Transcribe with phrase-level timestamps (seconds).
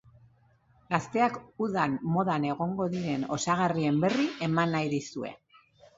[0.93, 5.35] Gazteak udan modan egongo diren osagarrien berri eman nahi dizue.